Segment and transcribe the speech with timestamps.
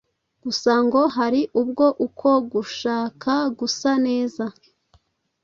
[0.43, 4.43] gusa ngo hari ubwo uko gushaka gusa neza